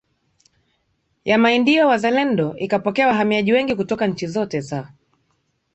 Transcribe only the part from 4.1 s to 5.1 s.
zote za